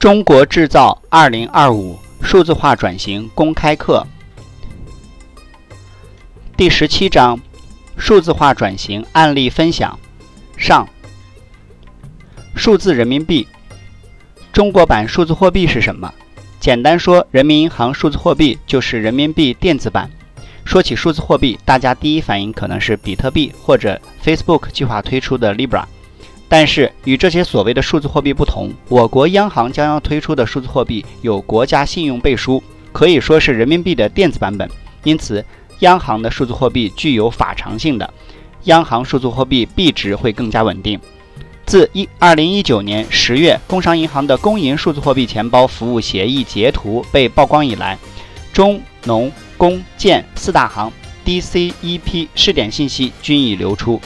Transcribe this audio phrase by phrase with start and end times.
[0.00, 4.02] 中国制造二零二五数字化转型公开课
[6.56, 7.38] 第十七章：
[7.98, 9.98] 数字化转型案例分享
[10.56, 10.88] 上。
[12.56, 13.46] 数字人民币，
[14.54, 16.10] 中国版数字货币是什么？
[16.58, 20.10] 简单说，人民银行数字货币就是人民币电子版。
[20.64, 25.84] 说起数字货币，大家第一反应可能是比特币或者 Facebook 计划推出的 Libra。
[26.52, 34.68] 但是与这些所谓的数字货币不同，我国央行将要推出的数字货币有国家信用背书，可以说是人民币的电子版本。
[35.04, 35.44] 因此，
[35.78, 38.12] 央行的数字货币具有法偿性的，
[38.64, 40.98] 央行数字货币币值会更加稳定。
[41.64, 47.96] 自一二零一九年十月，工商银行的公银数字货币钱包服务协议截图被曝光以来，
[48.52, 50.92] 中农工建四大行
[51.24, 54.00] DCEP 试点信息均已流出。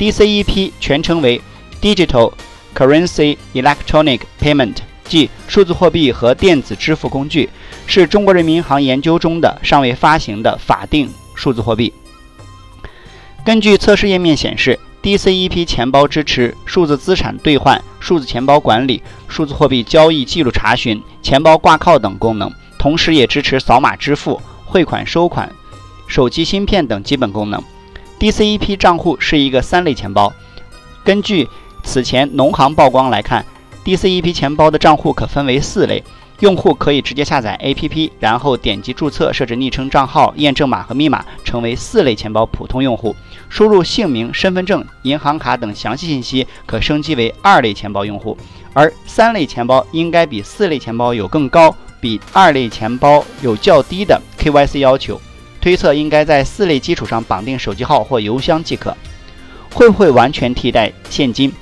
[0.00, 1.40] DCEP 全称为。
[1.86, 2.32] Digital
[2.74, 7.48] Currency Electronic Payment，即数字货币和电子支付工具，
[7.86, 11.92] 是中国人民银行研究中的尚未发行的法定数字货币。
[13.44, 25.48] 根据测试页面显示，DCEP 钱包支持数字资产兑换、数字钱包管理、数字货币交易记录查询、钱包挂靠等功能，同时也支持扫码支付、汇款收款、
[26.08, 27.62] 手机芯片等基本功能。
[28.18, 30.32] DCEP 账户是一个三类钱包，
[31.04, 31.48] 根据
[31.86, 33.42] 此前农行曝光来看
[33.84, 36.02] ，DCEP 钱包的账户可分为四类，
[36.40, 43.14] 用户可以直接下载 APP，然后点击注册，设置昵称、账号、验证码和密码，成为四类钱包普通用户。
[43.48, 48.36] 输入姓名、身份证、银行卡等详细信息，可升级为二类钱包用户。
[48.74, 55.18] 而三类钱包应该比四类钱包有更高，比二类钱包有较低的 KYC 要求。
[55.60, 58.94] 推测应该在四类基础上绑定手机号或邮箱即可。
[59.72, 61.52] 会不会完全替代现金？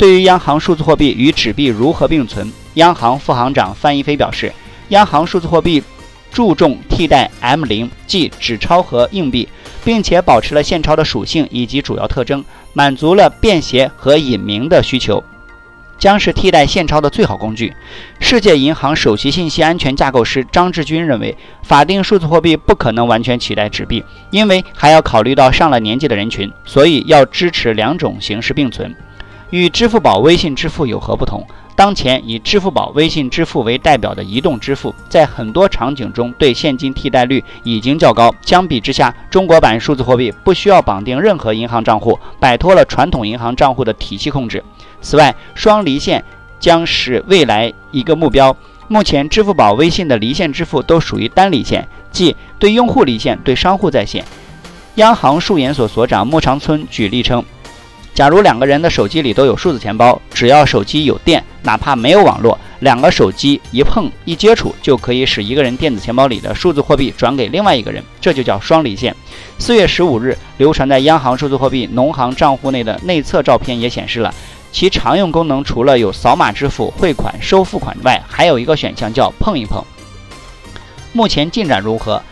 [0.00, 4.50] 对于央行数字货币与纸币如何并存，央行副行长范一飞表示，
[4.88, 5.82] 央行数字货币
[6.32, 9.46] 注重替代 M 零，即纸钞和硬币，
[9.84, 15.22] 并且保持了现钞的属性以及主要特征，满足了便携和隐名的需求，
[15.98, 17.74] 将是替代现钞的最好工具。
[18.20, 28.96] 世界银行首席信息安全架构师张志军认为，法定数字货币不可能完全取代纸币，因为还要考虑到上了年纪的人群，所以要支持两种形式并存。
[29.50, 31.44] 与支付宝、微信支付有何不同？
[31.74, 38.32] 当前以支付宝、微信支付为代表的移动支付，在很多场景中对现金替代率已经较高。
[38.42, 44.62] 相比之下，中国版数字货币不需要绑定任何银行账户，摆脱了传统银行账户的体系控制。
[45.00, 46.22] 此外，双离线
[46.60, 48.54] 将是未来一个目标。
[48.86, 54.24] 目前，支付宝、微信的离线支付都属于单离线，即对用户离线，对商户在线。
[54.96, 57.42] 央行数研所所长莫长春举例称。
[58.20, 69.16] 假如两个人的手机里都有数字钱包，只要手机有电，哪怕没有网络，两个手机一碰一接触，就可以使一个人电子钱包里的数字货币转给另外一个人，这就叫双离线。
[69.58, 74.34] 四月十五日流传在央行数字货币农行账户内的内测照片也显示了，
[74.70, 79.82] 其常用功能除了有扫码支付、汇款、收付款外，还有一个选项叫碰一碰。
[81.14, 82.22] 目前进展如何？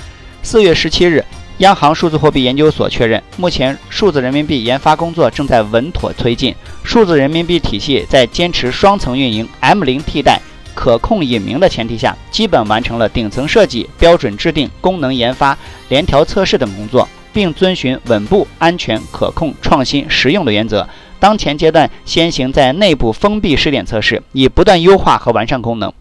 [0.42, 1.24] 四月十七日。
[1.58, 6.54] 央行数字货币研究所确认，目前数字人民币研发工作正在稳妥推进。
[6.84, 10.40] 数字人民币体系在坚持双层运营、M 零替代、
[10.72, 15.58] 可控隐名的前提下，基本完成了顶层设计、标准制定、功能研发、
[15.88, 20.88] 联调测试等工作，并遵循稳步、安全、可控、创新、实用的原则。
[21.18, 25.92] 当前阶段先行在内部封闭试点测试，以不断优化和完善功能。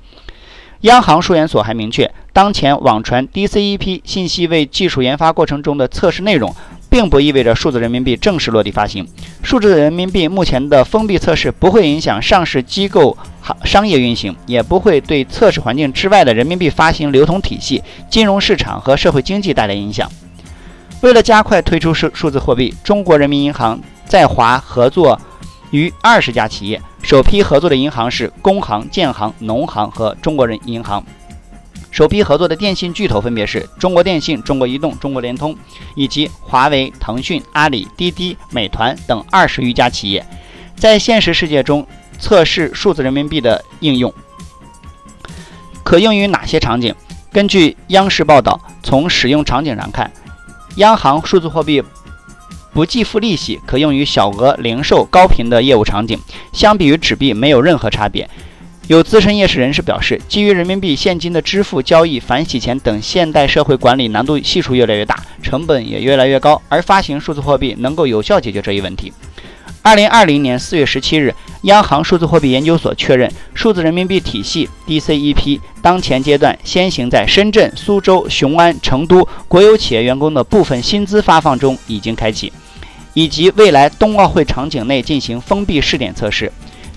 [0.82, 6.56] 央行数研所还明确，当前网传 DCEP 信息为技术研发过程中的测试内容，
[6.88, 9.08] 并不意味着数字人民币正式落地发行。
[9.42, 20.08] 数字人民币目前的封闭测试不会影响上市机构行商业运行，也不会对测试环境之外的人民币发行流通体系、金融市场和社会经济带来影响。
[21.02, 25.20] 为了加快推出数数字货币，中国人民银行在华合作
[25.72, 26.82] 与二十家企业。
[27.02, 31.04] 首批合作的银行是工行、建行、农行和中国人银行。
[31.90, 35.56] 首批合作的电信巨头分别是中国电信、中国移动、中国联通，
[35.96, 40.26] 以及华为、腾讯、阿里、滴滴、美团等二十余家企业。
[40.76, 41.88] 在现实世界中
[42.20, 44.14] 测试数字人民币的应用，
[45.84, 46.94] 可用于哪些场景？
[47.32, 50.12] 根据央视报道，从使用场景上看，
[50.76, 51.84] 央行数字货币。
[52.78, 56.20] 不计付利息，可用于小额零售、高频的业务场景，
[56.54, 58.30] 相比于纸币没有任何差别。
[58.88, 69.12] 有资深业市人士表示，基于人民币现金的支付、交易、反洗钱等现代社会管理难度系数越来越大，成本也越来越高，而发行数字货币能够有效解决这一问题。
[69.82, 71.34] 二零二零年四月十七日，
[71.64, 82.54] 央行数字货币研究所确认，数字人民币体系 DCEP 当前阶段先行在深圳、苏州、雄安、成都国有企业员工的部分薪资发放中已经开启，
[83.18, 86.52] 以及未来冬奥会场景内进行封闭试点测试。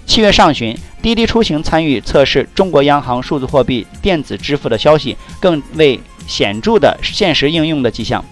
[0.05, 8.23] 七月上旬，滴滴出行参与测试中国央行数字货币电子支付的消息，更为显著的现实应用的迹象。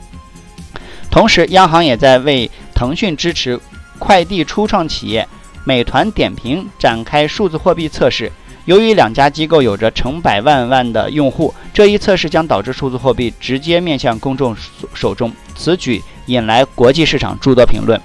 [1.10, 3.58] 同时，央行也在为腾讯支持。
[3.98, 5.26] 快递初创企业
[5.64, 8.30] 美团点评展开数字货币测试。
[8.66, 14.54] 由于两家机构有着成百万万的用户，这一测试将导致数字货币直接面向公众
[14.92, 15.32] 手中。
[15.56, 18.00] 此举引来国际市场诸多评论。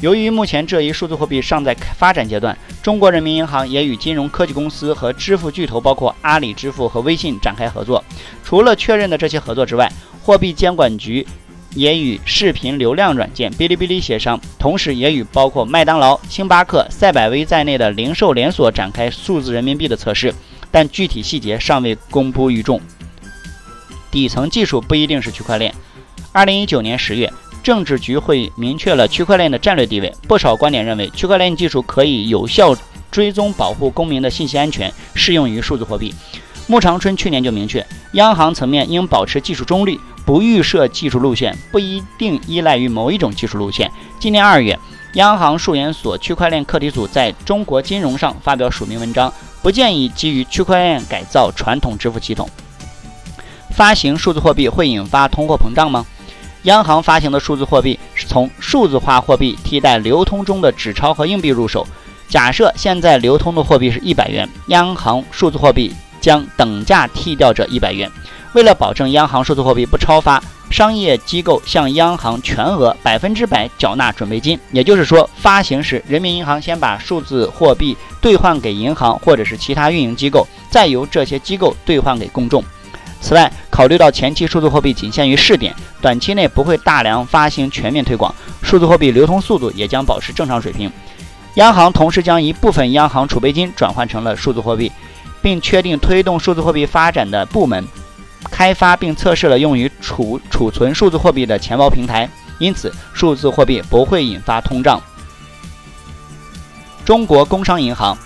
[0.00, 8.04] 由于目前这一数字货币尚在发展阶段，中国人民银行也与金融科技公司和支付巨头，包括阿里支付和微信展开合作。
[8.44, 9.90] 除了确认的这些合作之外，
[10.22, 11.26] 货币监管局。
[11.74, 20.34] 也与视频流量软件哔哩哔哩协商，同时也与包括麦当劳、星巴克、赛百威在内的零售连锁展开数字人民币的测试，
[20.70, 22.78] 但具体细节尚未公布于众。
[24.10, 25.74] 底层技术不一定是区块链。
[26.30, 27.32] 二零一九年十月，
[27.62, 30.12] 政治局会明确了区块链的战略地位。
[30.28, 32.76] 不少观点认为，区块链技术可以有效
[33.10, 36.14] 追踪保护公民的信息安全，适用于数字货币。
[36.66, 39.98] 穆长春去年就明确，央行层面应保持技术中立。
[40.24, 43.90] 不预设技术路线，不一定依赖于某一种技术路线。
[44.20, 44.78] 今年二月，
[45.14, 52.48] 央行数研所区块链课题组在中国金融上发表署名文章，不建议基于区块链改造传统支付系统。
[53.72, 56.06] 发行数字货币会引发通货膨胀吗？
[56.62, 61.86] 央行发行的数字货币是从数字化货币替代流通中的纸钞和硬币入手。
[62.28, 68.10] 假设现在流通的货币是一百元，央行数字货币将等价替掉这一百元。
[68.54, 74.58] 为了保证央行数字货币不超发，商业机构向央行全额百分之百缴纳准备金。
[74.70, 82.62] 也就是说，发行时人民银行先把数字货币兑换给银行或者是其他运营机构，再由这些机构兑换给公众。
[83.22, 90.90] 此外，考虑到前期数字货币仅限于试点，短期内不会大量发行全面推广，数字货币流通速度也将保持正常水平。
[91.54, 94.90] 央行同时将一部分央行储备金转换成了数字货币，
[95.40, 97.86] 并确定推动数字货币发展的部门。
[98.50, 102.28] 开发并测试了用于储储存数字货币的钱包平台，
[102.58, 105.00] 因此数字货币不会引发通胀。
[107.04, 108.18] 中国工商银行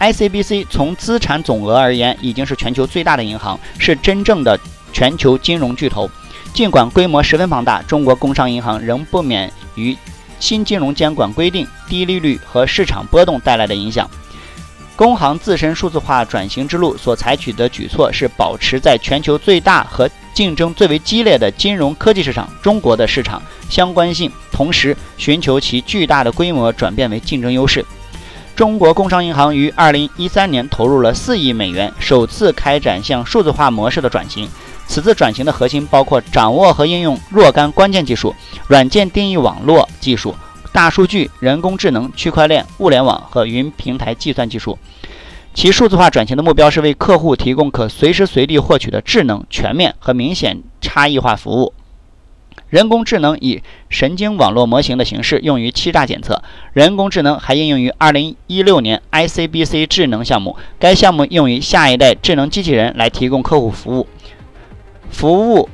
[0.00, 4.58] （ICBC） 从资产总额而言，已经是全球最大的银行，是真正的
[4.92, 6.10] 全球金融巨头。
[6.52, 9.96] 尽管规模十分庞大，中国工商银行仍不免于
[10.40, 14.10] 新金融监管规定、低利率和市场波动带来的影响。
[14.96, 27.84] 工行自身数字化转型之路所采取的举措是保持在全球最大和竞争最为激烈的金融科技市场中国的市场相关性，同时寻求其巨大的规模转变为竞争优势。
[28.60, 34.46] 中国工商银行于二零一三年投入了四亿美元，首次开展向数字化模式的转型。
[34.86, 38.34] 此次转型的核心包括掌握和应用若干关键技术：
[38.68, 40.34] 软件定义网络技术。
[40.74, 44.78] 大数据、人工智能、区块链、物联网和云平台计算技术，
[45.54, 51.72] 其数字化转型的目标是为客户提供可随时随地获取的智能、全面和明显差异化服务。
[52.68, 56.42] 人工智能以神经网络模型的形式用于欺诈检测。
[56.72, 64.06] 人工智能还应用于2016年 ICBC 智能项目，该项目用于下一代智能机器人来提供客户服务。
[65.10, 65.68] 服务。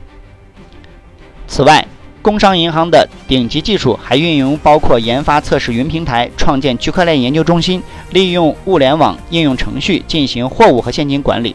[1.47, 1.87] 此外，
[2.23, 11.55] 工商银行的顶级技术还运用包括研发、测试云平台、创建区块链研究中心、利用物联网应用程序进行货物和现金管理。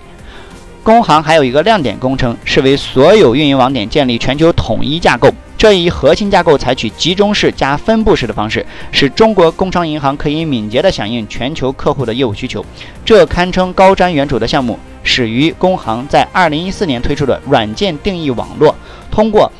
[0.83, 5.29] 工行还有一个亮点工程，是为所有运营网点建立全球统一架构。
[5.55, 12.65] 这一核心架构采取集中式加分布式的方式，使中国工商银行可以敏捷地响应全球客户的业务需求。
[13.05, 18.75] 这堪称高瞻远瞩的项目，始于工行在2014年推出的软件定义网络，
[19.11, 19.51] 通过。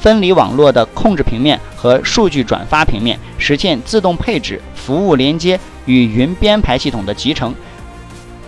[0.00, 7.54] 分离网络的控制平面和数据转发平面，实现自动配置、服务连接与云编排系统的集成。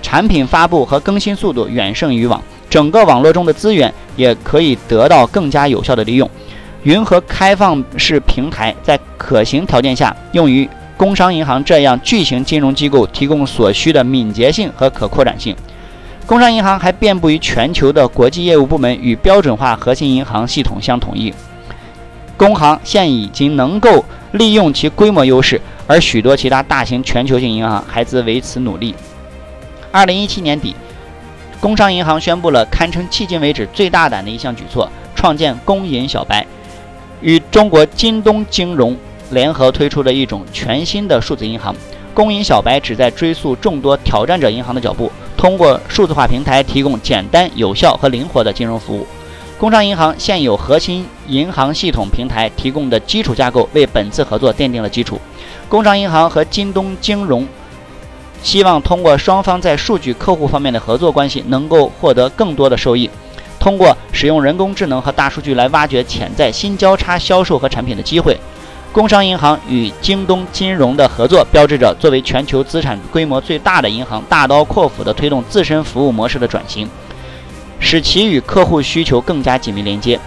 [0.05, 6.31] 产品发布和更新速度远胜于网，整个网络中的资源也可以得到更加有效的利用。
[6.83, 15.57] 云和开放式平台在可行条件下，用于工商银行这样巨型金融机构提供所需的敏捷性和可扩展性。
[16.27, 21.33] 工商银行还遍布于全球的国际业务部门与标准化核心银行系统相统一。
[22.37, 28.95] 工行现已经能够利用其规模优势，而许多其他大型全球性银行还在为此努力。
[29.95, 30.75] 二零一七年底，
[31.61, 36.45] 工商银行宣布了堪称迄今为止最大胆的一项举措：创建工银小白，
[37.21, 38.97] 与中国京东金融
[39.31, 41.73] 联合推出的一种全新的数字银行。
[42.13, 49.07] 工银小白旨在追溯众多挑战者银行的脚步，通过数字化平台提供简单、有效和灵活的金融服务。
[49.61, 55.21] 工商银行现有核心银行系统平台提供的基础架构，为本次合作奠定了基础。
[55.69, 57.47] 工商银行和京东金融
[58.45, 63.11] 希望通过双方在数据客户方面的合作关系，能够获得更多的收益。
[63.59, 68.39] 通过使用人工智能和大数据来挖掘潜在新交叉销售和产品的机会。
[68.93, 76.87] 工商银行与京东金融的合作，标志着作为全球资产规模最大的银行，大刀阔斧地推动自身服务模式的转型，
[77.81, 80.21] 使其与客户需求更加紧密连接。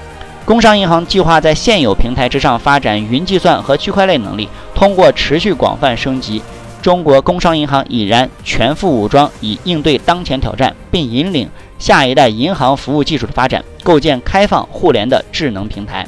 [0.44, 6.42] 工商银行计划在现有平台之上发展云计算和区块链能力，通过持续广泛升级，
[6.82, 16.08] 中国工商银行已然全副武装，以应对当前挑战，并引领下一代银行服务技术的发展，构建开放互联的智能平台。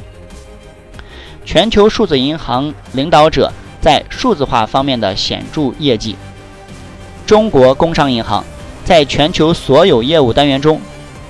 [1.44, 6.16] 全球数字银行领导者在数字化方面的显著业绩。
[7.26, 8.44] 中国工商银行
[8.84, 10.80] 在全球所有业务单元中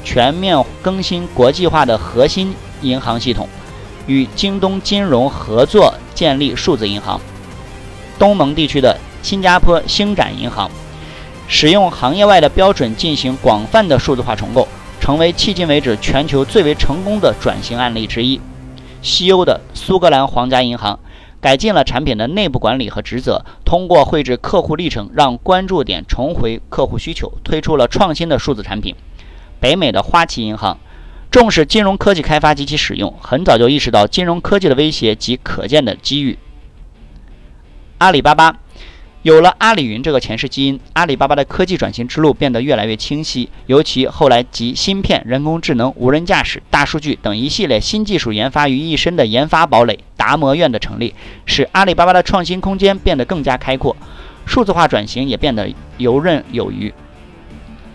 [0.04, 3.48] 全面更新国际化的核心银行系统，
[4.06, 7.20] 与京东金融合作建立数字银行。
[8.18, 10.70] 东盟地区的新加坡星展银行
[11.46, 14.68] 使用行业外的标准进行广泛的数字化重构，
[15.00, 18.40] 成为迄今为止全球最为成功的转型案例之一。
[19.02, 21.00] 西欧的苏格兰皇家银行
[21.40, 28.94] 改进了产品的内部管理和职责，通过绘制客户历程，让关注点重回客户需求，推出了创新的数字产品。
[29.58, 30.78] 北美的花旗银行
[31.30, 36.38] 重视金融科技开发及其使用，很早就意识到金融科技的威胁及可见的机遇。
[37.98, 38.56] 阿里巴巴。
[39.22, 43.50] 有了阿里云这个前世基因，阿里巴巴的科技转型之路变得越来越清晰。
[43.66, 53.94] 尤其后来集芯片、人工智能、无人驾驶、大数据等一系列新技术研发于一身的研发堡垒达摩院的成立，使阿里巴巴的创新空间变得更加开阔，
[54.46, 56.94] 数字化转型也变得游刃有余。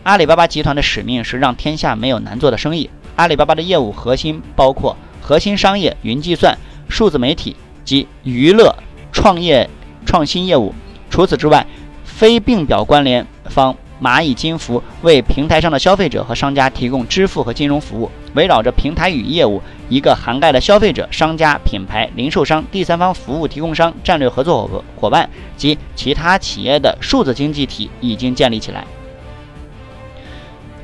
[0.04, 2.92] 阿里巴巴集团的使命是让天下没有难做的生意。
[3.16, 6.56] 阿里巴巴的业务核心包括核心商业、云计算、
[6.88, 8.76] 数字媒体及娱乐、
[9.12, 9.68] 创业、
[10.06, 10.76] 创新业务。
[11.10, 11.66] 除此之外，
[12.04, 18.12] 非并表关联方蚂蚁金服为平台上的消费者和商家提供支付和金融服务。
[18.34, 28.84] 围绕着平台与业务，一个涵盖了消费者、商家、品牌、零售商、第三方服务提供商、战略合作伙伴及其他企业的数字经济体已经建立起来。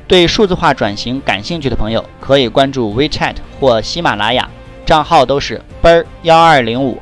[0.08, 4.48] 对数字化转型感兴趣的朋友，可以关注 WeChat 或喜马拉雅，
[4.86, 7.00] 账号都是奔儿幺二零五，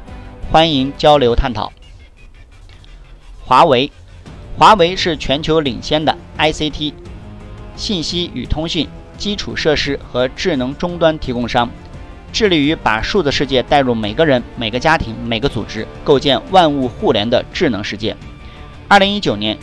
[0.50, 1.72] 欢迎交流探讨。
[3.50, 3.90] 华为，
[4.56, 6.92] 华为是全球领先的 ICT、
[7.74, 8.86] 信息与通讯
[9.18, 11.68] 基础设施和智能终端提供商，
[12.32, 18.16] 致力于把数字世界带入每个人、每个家庭、每个组织，构建万物互联的智能世界。
[18.86, 19.58] 二零一九年，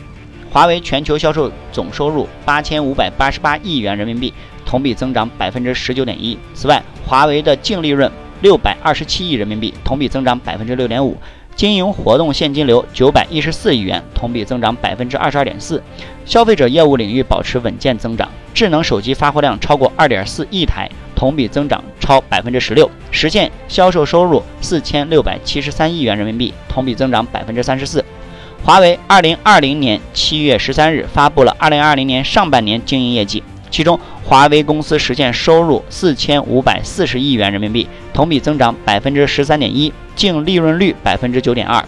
[0.51, 4.33] 华为全球销售总收入八千五百八十八亿元人民币，
[4.65, 6.37] 同比增长百分之十九点一。
[6.53, 11.15] 此外，华为的净利润六百二十七亿人民币，同比增长百分之六点五。
[11.57, 15.81] 经营活动现金流九百一十四亿元，同比增长百分之二十二点四。
[16.23, 28.05] 消费者业务领域保持稳健增长，智能手机发货量超过二点四亿台，同比增长超百分之十六，实现销售收入四千六百七十三亿元人民币，同比增长百分之三十四。
[28.63, 39.93] 华为二零二零年七月十三日发布了二零二零年上半年经营业绩，其中华为公司实现收入四千五百四十亿元人民币，同比增长百分之十三点一。
[40.17, 41.81] 净利润率百分之九点二。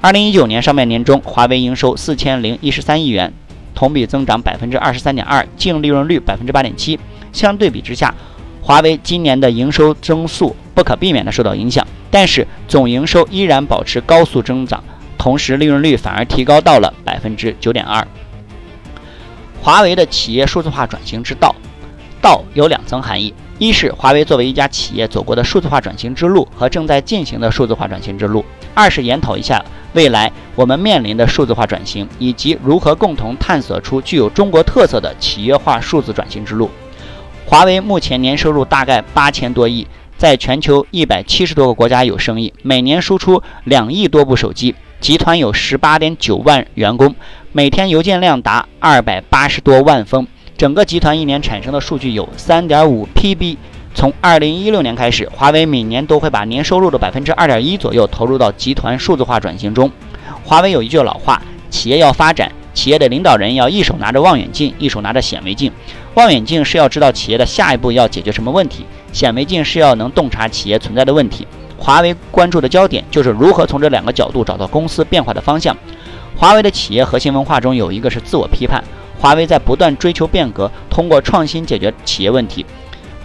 [0.00, 3.32] 二零一九年上半年中，华为营收四千零一十三亿元，
[3.74, 6.96] 同比增长百分之二十三点二，净利润率百分之八点七。
[7.32, 8.14] 相对比之下，
[8.62, 14.84] 华为今年的营收增速不可避免的受到影响，但是总营收依然保持高速增长，
[15.18, 18.06] 同时利润率反而提高到了百分之九点二。
[19.64, 21.54] 华为的企业数字化转型之道，
[22.20, 23.32] 道有两层含义。
[23.58, 28.44] 一是华为作为一家企业走过的数字化转型之路和正在进行的数字化转型之路；
[28.74, 36.70] 二是研讨一下未来我们面临的数字化转型，以及如何共同探索出具有中国特色的企业化数字转型之路。
[37.46, 39.86] 华为目前年收入大概八千多亿，
[40.18, 44.74] 在全球一百七十多个国家有生意，每年输出两亿多部手机，
[45.04, 47.14] 集团有十八点九万员工，
[47.52, 50.26] 每天邮件量达二百八十多万封。
[50.56, 53.58] 整个集团一年产生的数据有三点五 PB。
[53.94, 59.90] 从二零一六年开始，华为每年都会把年收入的百分之二点一左右投入到集团数字化转型中。
[60.42, 65.70] 华为有一句老话：企业要发展，企业的领导人要一手拿着望远镜，一手拿着显微镜。
[66.14, 71.46] 望远镜是要知道企业的下一步要解决什么问题，显微镜是要能洞察企业存在的问题。
[71.84, 75.76] 华为关注的焦点就是如何从这两个角度找到公司变化的方向。
[76.34, 78.82] 华为的企业核心文化中有一个是自我批判，
[79.20, 82.64] 华为在不断追求变革，通过创新解决企业问题，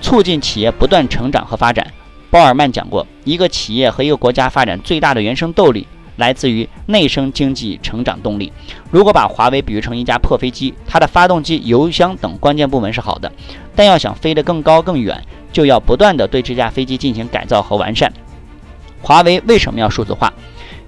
[0.01, 1.87] 促进企业不断成长和发展。
[2.29, 5.87] 鲍尔曼讲过，一个企业和一个国家发展最大的原生动力
[6.17, 8.51] 来自于内生经济成长动力。
[8.91, 13.31] 如果把华为比喻成一架破飞机，它的发动机、油箱等关键部门是好的，
[13.73, 15.23] 但要想飞得更高更远，
[15.53, 18.11] 就要不断地对这架飞机进行改造和完善。
[19.01, 20.31] 华为为什么要数字化？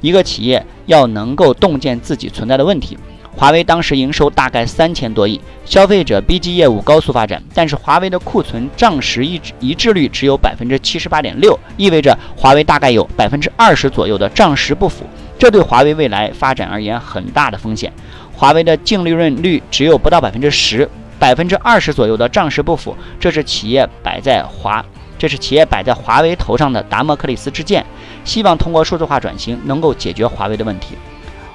[0.01, 2.97] 一个企业要能够洞见自己存在的问题。
[3.33, 15.05] 华为当时营收大概三千多亿，消费者 BG 业务高速发展，但是华为的库存账实一致一致率只有百分之七十八点六，意味着华为大概有百分之二十左右的账实不符，
[15.39, 17.93] 这对华为未来发展而言很大的风险。
[18.33, 24.83] 华为的净利润率只有不到百分之十，百分之二十左右的账实不符，这是企业摆在华。
[25.21, 27.85] 这是企业摆在华为头上的达摩克里斯之剑，
[28.25, 30.95] 希望通过数字化转型能够解决华为的问题。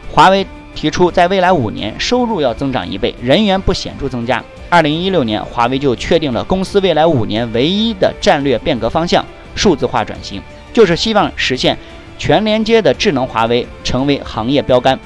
[0.09, 4.41] 华为提出，在未来五年收入要增长一倍，人员不显著增加。
[4.71, 10.41] 二零一六年，华为就确定了公司未来五年唯一的战略变革方向——数字化转型，
[10.73, 11.77] 就是希望实现
[12.17, 14.97] 全连接的智能华为成为行业标杆。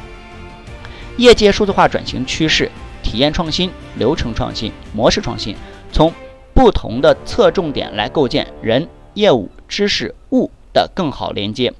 [1.17, 2.71] 业界数字化转型趋势：
[3.03, 5.57] 体验创新、流程创新、模式创新，
[5.91, 6.13] 从。
[6.61, 11.73] 不同的侧重点来构建人、业务、知识、物的更好连接。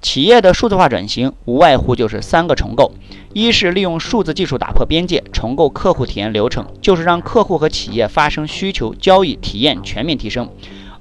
[0.00, 2.92] 企业的数字化转型无外乎就是三个重构：
[3.34, 10.46] 一是利用数字技术打破边界，重构客户体验流程，就是让客户和企业发生需求、交易、体验全面提升；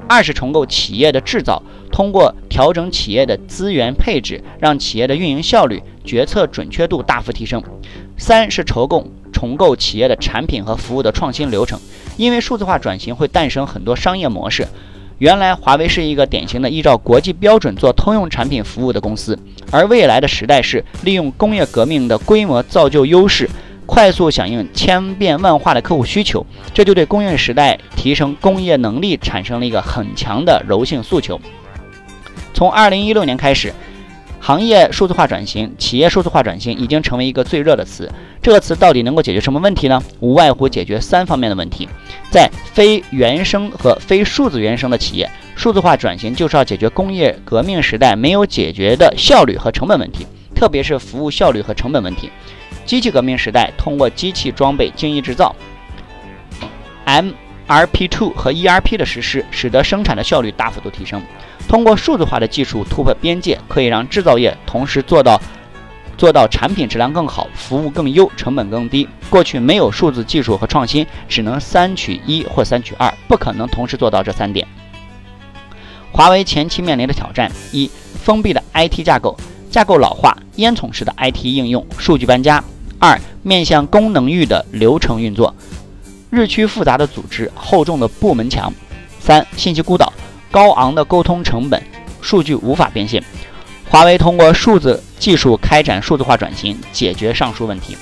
[0.09, 1.63] 二是重构企业的制造，
[1.93, 7.61] 通过调整企业的资源配置，让企业的运营效率、决策准确度大幅提升；
[8.17, 11.79] 三是筹构重构企业的产品和服务的创新流程。
[12.17, 14.67] 因为数字化转型会诞生很多商业模式。
[15.17, 19.39] 原来华为是一个典型的依照国际标准做通用产品服务的公司，
[19.71, 23.49] 而未来的时代是利用工业革命的规模造就优势，
[23.85, 26.45] 快速响应千变万化的客户需求。
[26.73, 31.39] 这就对工业时代提升工业能力产生了一个很强的柔性诉求。
[32.53, 33.73] 从二零一六年开始。
[34.45, 38.07] 行业数字化转型、企业数字化转型已经成为一个最热的词。
[38.43, 39.99] 这个词到底能够解决什么问题呢？
[40.19, 41.89] 无外乎解决三方面的问题。
[42.29, 52.29] 在非原生和非数字原生的企业，数字化转型就是要解决工业革命时代没有解决的效率和成本问题，特别是服务效率和成本问题。
[52.85, 55.55] 机器革命时代，通过机器装备精益制造
[57.05, 57.31] ，M。
[57.67, 61.21] RP2 和 ERP 的实施，使得生产的效率大幅度提升。
[61.67, 65.41] 通过数字化的技术突破边界，可以让制造业同时做到
[66.17, 69.09] 做到产品质量更好、服务更优、成本更低。
[69.29, 74.67] 过去没有数字技术和创新，只能三取一或三取二，不可能同时做到这三点。
[76.11, 77.89] 华为前期面临的挑战：一、
[78.23, 79.35] 封闭的 IT 架构，
[79.69, 82.63] 架构老化，烟囱式的 IT 应用，数据搬家；
[82.99, 85.53] 二、面向功能域的流程运作。
[86.35, 88.69] 日趋复杂的组织，厚重的部门墙；
[89.21, 90.11] 三、信息孤岛，
[90.51, 91.81] 高昂的沟通成本，
[92.21, 93.23] 数据无法变现。
[93.89, 97.95] 华为通过数字技术开展数字化转型，解决上述问题。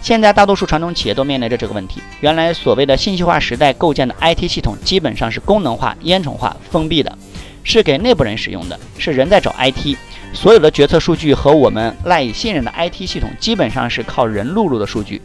[0.00, 2.00] 现在大多数传统企业都面临着这个问题。
[2.20, 7.18] 原来所谓的信息化时代构建的 IT 系统，基本上是功能化、烟囱化、封闭的，
[7.64, 9.96] 是给内部人使用的，是人在找 IT。
[10.32, 15.20] 所有的决策数据和我们赖以信任的 IT 系统，基本上是靠人录入的数据。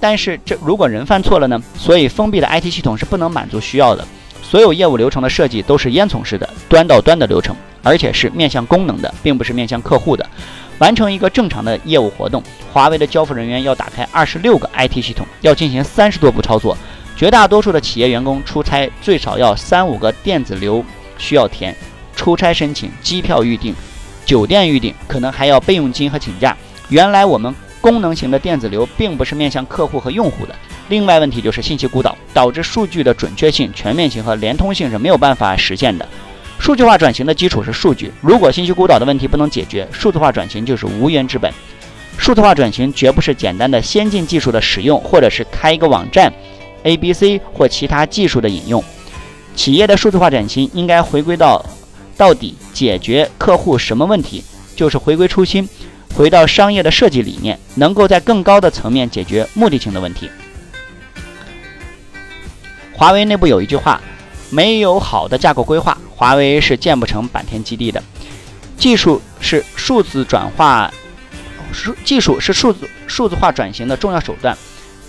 [0.00, 1.62] 但是这如果人犯错了呢？
[1.76, 4.04] 所以封闭的 IT 系统是不能满足需要的。
[4.42, 10.26] 所有业务流程的设计都是烟囱式的端到端的流程，而且是面向功能的，并不是面向客户的。
[10.78, 16.76] 完成一个正常的业务活动，华为的交付人员要打开二十六个 IT 系统，要进行三十多步操作。
[17.14, 20.82] 绝大多数的企业员工出差最少要三五个电子流
[21.18, 21.76] 需要填，
[22.16, 23.74] 出差申请、机票预订、
[24.24, 26.56] 酒店预订，可能还要备用金和请假。
[26.88, 27.54] 原来我们。
[27.80, 30.54] 功能型的电子流并不是面向客户和用户的。
[30.88, 36.06] 另外问题就是信息孤岛，导致数据的准确性、全面性和连通性是没有办法实现的。
[36.58, 41.50] 数据化转型的基础是数据，如果信息孤岛的问题不能解决，数字化转型就是无源之本。
[42.18, 46.30] 数字化转型绝不是简单的先进技术的使用，或者是开一个网站
[46.82, 48.84] ，A、B、C 或其他技术的引用。
[49.56, 51.64] 企业的数字化转型应该回归到
[52.16, 54.44] 到底解决客户什么问题，
[54.76, 55.66] 就是回归初心。
[56.14, 60.30] 回到商业的设计理念，能够在更高的层面解决目的性的问题。
[62.92, 64.00] 华为内部有一句话：
[64.50, 68.02] 没有好的架构规划，华为是建不成坂田基地的。
[68.76, 70.92] 技术是数字转化，
[71.72, 74.56] 数技术是数字数字化转型的重要手段。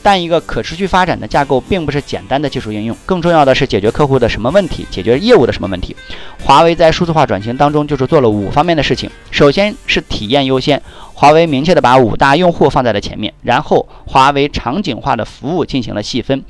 [0.03, 5.95] 但一个可持续发展的架构并不是简单的技术应用，更重要的是解决客户的什么问题，解决业务的什么问题。
[6.43, 9.09] 华为在数字化转型当中就是做了五方面的事情。
[9.29, 10.81] 首先是体验优先，
[11.13, 16.43] 华为明确的把五大用户放在了前面，然后华为场景化的服务进行了细分。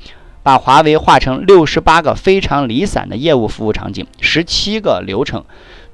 [0.44, 5.44] 把华为划成六十八个非常离散的业务服务场景，十七个流程，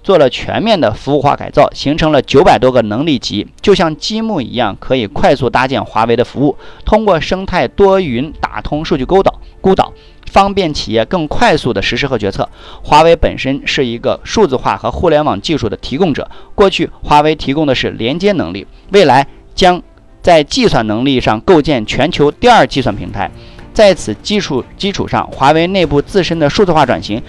[0.08, 6.56] 做了全面的服务化改造，形成了九百多个能力级，就像积木一样，可以快速搭建华为的服务。
[6.82, 9.92] 通过生态多云打通数据孤岛，孤岛
[10.30, 12.48] 方便企业更快速的实施和决策。
[12.82, 19.82] 华为本身是一个数字化和互联网技术的提供者，过去华为提供的是连接能力，未来将
[20.22, 23.30] 在计算能力上构建全球第二计算平台。
[23.74, 27.22] 在此基础基础上，华为内部自身的数字化转型，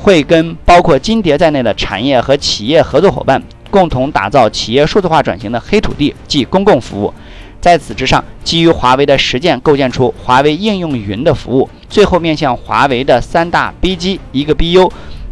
[0.00, 7.12] 会跟包括金蝶在内的产业和企业合作伙伴，共同打造企业数字化转型的黑土地，即公共服务。
[7.60, 11.68] 在此之上，基于华为的实践，构建出华为应用云的服务。
[11.88, 14.90] 最后面向华为的三大 B 机一个 BU，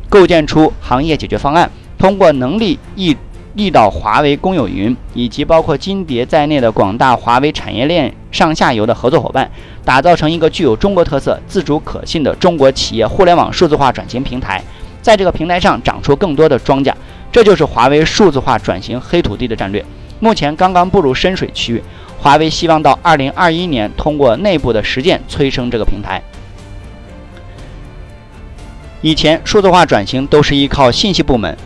[0.08, 3.16] 构建出行业解决方案，通过能力一。
[3.54, 9.48] 力导华为公有云以及包括金蝶在内的广大华为产业链上下游的合作伙伴，
[9.84, 14.60] 打造成一个具有中国特色、自主可信的中国企业互联网数字化转型平台，
[15.00, 16.92] 在这个平台上长出更多的庄稼，
[17.30, 19.84] 这就是华为数字化转型黑土地的战略。
[20.18, 21.80] 目前刚刚步入深水区，
[22.18, 26.20] 华为希望到二零二一年通过内部的实践催生这个平台。
[29.00, 31.56] 以前数字化转型都是依靠信息部门。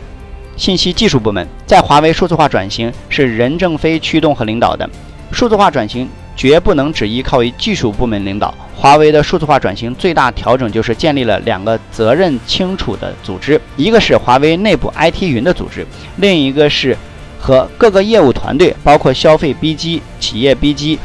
[0.55, 4.87] 信息技术部门在华为数字化转型是任正非驱动和领导的。
[5.31, 8.53] 数字化转型绝不能只依靠于技术部门领导。
[8.73, 16.95] 华为的数字化转型最大调整就是建立了两个责任清楚的组织，一个是华为内部 IT 云的组织，另一个是
[17.37, 20.97] 和各个业务团队，包括消费 BG、企业 BG、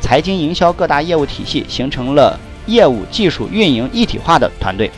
[0.00, 4.90] 财经营销各大业务体系，形成了业务、技术、运营一体化的团队。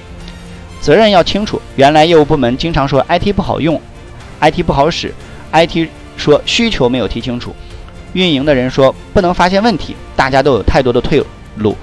[0.81, 1.61] 责任要清楚。
[1.75, 3.81] 原来业务部门经常说 IT 不好用
[4.41, 5.13] ，IT 不好使
[5.53, 7.53] ，IT 说需求没有提清楚，
[8.17, 11.23] 运营的人说不能发现问题，大家都有太多的退
[11.57, 11.77] 路。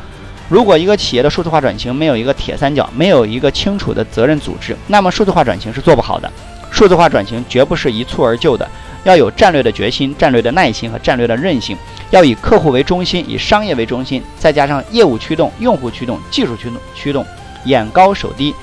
[0.50, 6.32] 如果一个企业的数字化转型没有一个铁三角，没有一个清楚的责任组织，那么数字化转型是做不好的。
[6.72, 8.67] 数字化转型绝不是一蹴而就的，
[9.04, 11.78] 要有战略的决心、战略的耐心和战略的韧性，
[12.10, 17.24] 要以客户为中心，以商业为中心，再加上业务驱动、用户驱动、技术驱动驱动，
[17.65, 18.56] 眼高手低。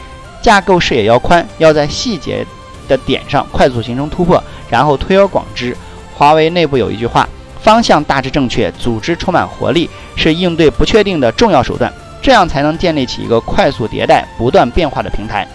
[0.43, 2.45] 架构视野要宽，要在细节
[2.89, 5.77] 的点上快速形成突破，然后推而广之。
[6.13, 7.27] 华为内部有一句话：
[7.63, 11.93] 方向大致正确，组织充满活力，是应对不确定的重要手段。
[12.23, 15.47] 这样才能建立起一个快速迭代、不断变化的平台。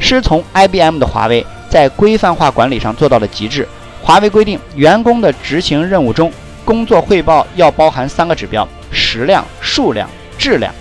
[0.00, 3.66] 师从 IBM 的华为，在规范化管理上做到了极致。
[4.02, 6.32] 华为规定，员工的执行任务中，
[6.64, 10.72] 工作汇报要包含三个指标：时量、数量、质量。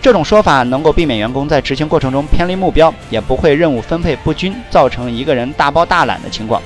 [0.00, 6.62] 这种说法能够避免员工在执行过程中偏离目标，也不会任务分配不均，造成一个人大包大揽的情况。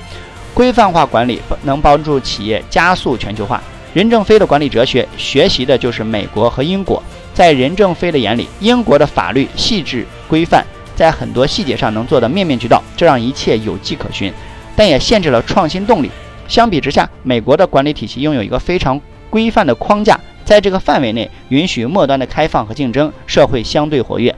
[0.54, 3.62] 规范化管理能帮助企业加速全球化。
[3.94, 7.02] 任正非的管理哲学学习的就是美国和英国。
[7.34, 14.32] 在任正非的眼里，英国的法律细致规范，在很多细节上能做得面面俱到，这让一切有迹可循，
[14.76, 16.10] 但也限制了创新动力。
[16.46, 20.18] 相比之下，美国的管理体系拥有一个非常规范的框架。
[20.44, 24.34] 在这个范围内允许末端的开放和竞争，社会相对活跃。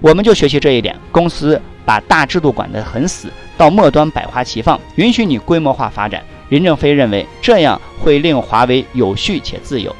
[0.00, 6.22] 我们就学习这一点，公司把大制度管得很死，到末端百花齐放，允许你规模化发展。
[6.50, 9.96] 任正非认为这样会令华为有序且自由。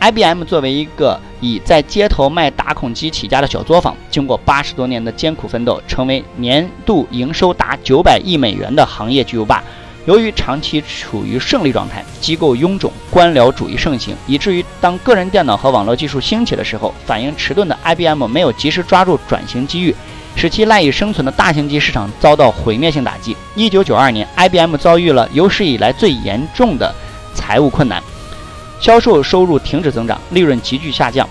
[0.00, 9.64] IBM 作为一个以在街头卖打孔机起家的小作坊，经过八十多年的艰苦奋斗，成为年度营收达九百亿美元的行业巨无霸。
[10.04, 19.96] 由于长期处于胜利状态，机构臃肿，官僚主义盛行，以至于当个人电脑和网络技术兴起的时候，反应迟钝的 IBM 没有及时抓住转型机遇，
[20.36, 23.36] 使其赖以生存的大型机市场遭到毁灭性打击。
[23.54, 26.94] 一九九二年，IBM 遭遇了有史以来最严重的
[27.34, 28.02] 财务困难，
[28.80, 31.28] 销售收入停止增长，利润急剧下降，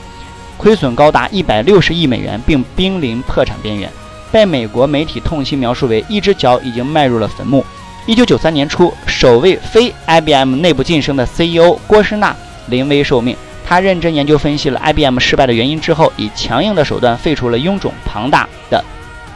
[0.57, 3.91] 亏损高达一百六十亿美元，并濒临破产边缘，
[4.31, 7.65] 被美国媒体痛心描述为一只脚已经迈入了坟墓。
[8.05, 12.35] 一九九三年初，首位非 IBM 内部晋升的 CEO 郭士纳
[12.67, 13.35] 临危受命。
[13.65, 18.84] 他认真研究分析了 IBM 失败的原因之后，以强硬的手段废除了臃肿庞大的、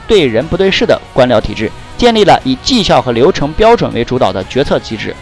[0.08, 5.16] 对人不对事的官僚体制，建立了以绩效和流程标准为主导的决策机制，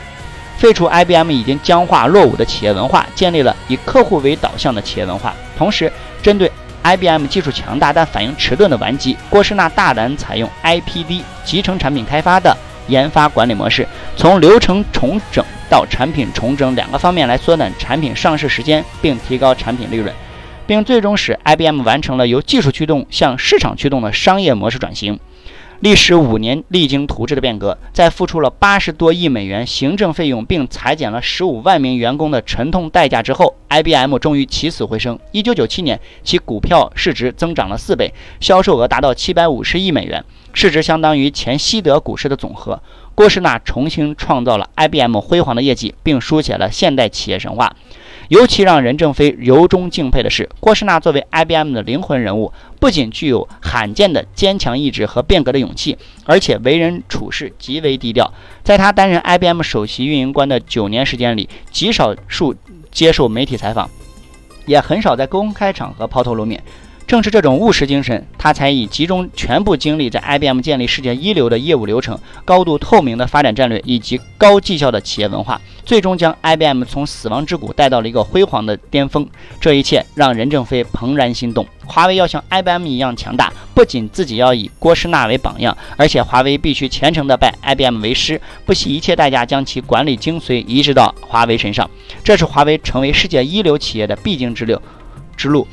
[0.58, 5.34] 废除 IBM 已经僵化落伍的企业文化，建立了以客户为导向的企业文化。
[5.58, 5.92] 同时，
[6.22, 6.52] 针对
[6.84, 12.56] IBM 技术强大但反应迟钝的顽疾，郭士纳大胆采用 IPD 集成产品开发的
[12.88, 20.14] 研发管理模式，从流程重整到产品重整两个方面来缩短产品上市时间，并提高产品利润，
[20.68, 25.20] 并最终使 IBM 完成了由技术驱动向市场驱动的商业模式转型。
[25.86, 35.20] 历时五年，历经图治的变革，在付出了八十多亿美元行政费用，并裁减了十五万名员工的沉痛代价之后，IBM 终于起死回生。
[35.32, 42.82] 一九九七年，其股票市值增长了四倍，销售额达到七百五十亿美元，市值相当于前西德股市的总和。
[43.16, 47.76] 郭士纳重新创造了 IBM 辉煌的业绩，并书写了现代企业神话。
[48.28, 58.34] 尤其让任正非由衷敬佩的是，郭士纳作为 IBM 的灵魂人物，不仅具有罕见的坚强意志和变革的勇气，而且为人处事极为低调。
[58.64, 62.56] 在他担任 IBM 首席运营官的九年时间里，极少数
[62.92, 63.90] 接受媒体采访，
[64.66, 66.62] 也很少在公开场合抛头露面。
[67.08, 79.28] 正是这种务实精神，他才以集中全部精力在 IBM 建立世界一流的业务流程、高度透明的发展战略以及高绩效的企业文化，最终将 IBM 从死亡之谷带到了一个辉煌的巅峰。
[79.62, 81.68] 这一切让任正非怦然心动。
[81.86, 91.88] 华为要像 IBM 一样强大，不仅自己要以郭士纳为榜样，而且华为必须虔诚地拜 IBM 为师，不惜一切代价将其管理精髓移植到华为身上。
[92.24, 94.82] 这是华为成为世界一流企业的必经之路。
[95.38, 95.68] 之路。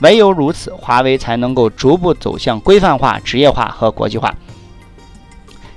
[0.00, 4.34] 唯有如此，华为才能够逐步走向规范化、职业化和国际化。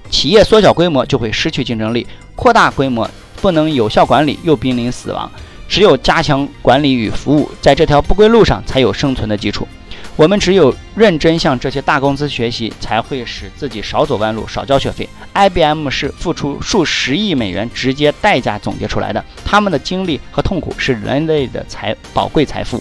[0.09, 3.09] 企业缩小规模就会失去竞争力，扩大规模
[3.41, 5.29] 不能有效管理又濒临死亡。
[5.67, 9.67] 只有加强管理与服务，在这条不归路上才有生存的基础。
[10.15, 15.09] 我们只有认真向这些大公司学习，才会使自己少走弯路、少交学费。
[15.33, 22.79] IBM 是付出数十亿美元直接代价总结出来的，他们的经历和痛苦是人类的财宝贵财富。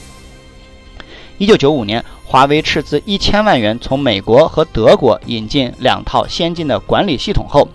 [1.42, 7.66] 一九九五年，华为斥资一千万元从美国和德国引进两套先进的管理系统后，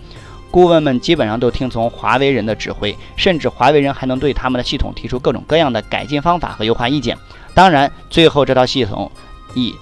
[0.50, 7.14] 顾问们基本上都听从华为人的指挥，甚至华为人还能对他们的系统提出各种各样的改进方法和优化意见。
[7.52, 9.12] 当然，最后这套系统
[9.52, 9.74] 以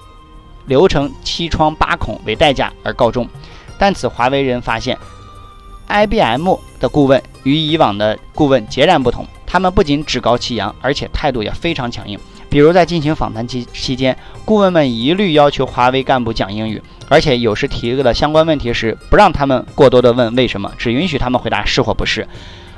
[0.65, 3.25] 流程七疮八孔为代价而告终。
[3.77, 4.97] 但此华为人发现
[5.87, 12.19] ，IBM 的顾问与以往的顾问截然不同，他们不仅趾高气扬，而且态度也非常强硬。
[12.49, 22.27] 比如在进行访谈期期间，顾问们一律要求华为干部讲英语，而且有时提了相关问题时，不让他们过多的问为什么，只允许他们回答是或不是。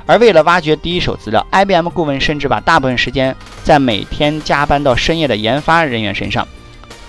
[0.06, 6.48] 而为了挖掘第一手资料，IBM 顾问甚至把大部分时间在每天加班到深夜的研发人员身上，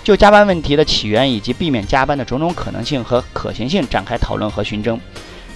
[0.04, 5.00] 就加班问题的起源以及避免加班的种种可能性和可行性展开讨论和询征。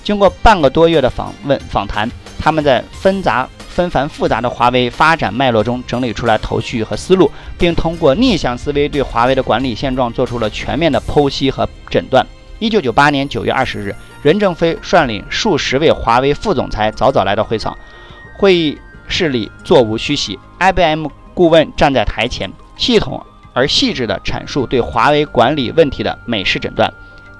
[0.03, 3.49] 经过半个多月的访问访谈，他们在纷杂。
[3.77, 12.27] 纷繁复杂的华为发展脉络中整理出来头绪和思路，并通过逆向思维对华为的管理现状做出了全面的剖析和诊断。
[12.59, 17.77] 一九九八年九月二十日，任正非率领数十位华为副总裁早早来到会场，
[18.39, 20.39] 会议室里座无虚席。
[20.59, 26.91] IBM 顾问站在台前，系统而细致地阐述对华为管理问题的美式诊断：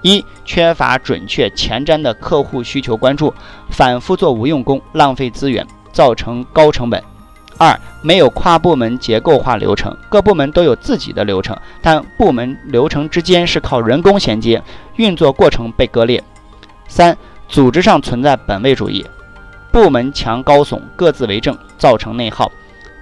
[0.03, 3.33] 一、缺乏准确前瞻的客户需求关注，
[3.71, 5.67] 反复做无用功，浪费资源。
[5.97, 7.03] 造成高成本。
[7.57, 14.63] 二，没有跨部门结构化流程，各部门都有自己的流程，但部门流程之间是靠人工衔接，
[14.97, 16.23] 运作过程被割裂。
[16.87, 17.17] 三，
[17.49, 19.07] 组织上存在本位主义，
[19.73, 22.53] 部门墙高耸，各自为政，造成内耗。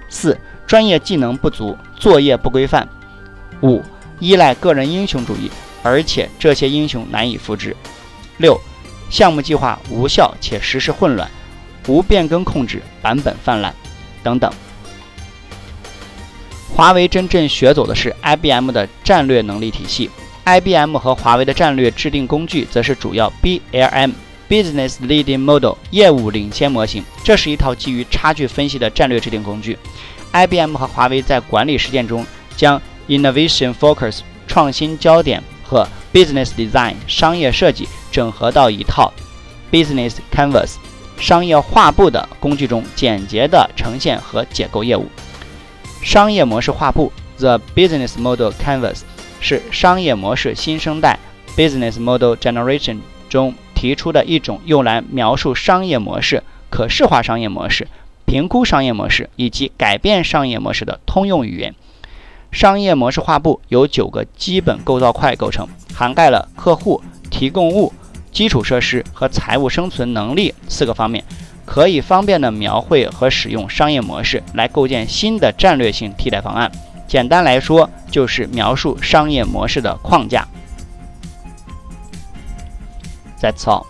[0.07, 2.87] 四，专业技能不足，作业不规范。
[3.61, 3.83] 五，
[4.19, 5.51] 依赖个人英雄主义，
[5.83, 7.75] 而且这些英雄难以复制。
[8.37, 8.57] 六，
[9.09, 11.29] 项目计划无效且实施混乱。
[11.87, 13.73] 无变更控制，版本泛滥，
[14.23, 14.51] 等等。
[16.75, 20.09] 华为真正学走的是 IBM 的战略能力体系
[20.43, 27.03] ，IBM 和华为的战略制定工具则是主要 BLM（Business Leading Model） 业务领先模型。
[27.23, 29.77] 这是一套基于差距分析的战略制定工具。
[30.33, 32.25] IBM 和华为在管理实践中
[32.57, 39.13] 将 Innovation Focus（ 创新焦点）和 Business Design（ 商业设计）整合到一套
[39.71, 40.73] Business Canvas。
[41.17, 45.05] 商业画布的工具中，简洁地呈现和解构业务。
[46.01, 49.01] 商业模式画布 （The Business Model Canvas）
[49.39, 51.17] 是商业模式新生代
[51.57, 52.99] （Business Model Generation）
[53.29, 57.87] 中提出的一种用来描述商业模式、可视化商业模式、
[58.25, 61.73] 评估商业模式以及改变商业模式的通用语言。
[62.51, 67.91] 商业模式画布由九个基本构造块构成，涵盖了客户、提供物。
[68.35, 71.23] 基础设施和财务生存能力四个方面，
[71.65, 76.69] 可以方便地描绘和使用商业模式来构建新的战略性替代方案。
[77.07, 80.45] 简单来说，就是描述商业模式的框架。
[83.39, 83.85] That's all.